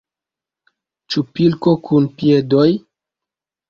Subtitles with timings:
[1.15, 2.69] Ĉu pilko kun piedoj?